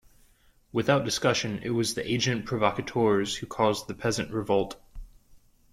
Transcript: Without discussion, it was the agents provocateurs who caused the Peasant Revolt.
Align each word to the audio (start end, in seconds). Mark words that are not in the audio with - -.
Without 0.73 1.05
discussion, 1.05 1.59
it 1.61 1.69
was 1.69 1.93
the 1.93 2.11
agents 2.11 2.49
provocateurs 2.49 3.35
who 3.35 3.45
caused 3.45 3.87
the 3.87 3.93
Peasant 3.93 4.31
Revolt. 4.33 4.75